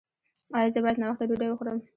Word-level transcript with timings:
ایا 0.57 0.69
زه 0.73 0.79
باید 0.83 0.99
ناوخته 1.01 1.25
ډوډۍ 1.29 1.47
وخورم؟ 1.49 1.79